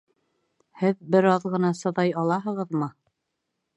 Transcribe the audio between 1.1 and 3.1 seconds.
бер аҙ ғына сыҙай алаһығыҙмы?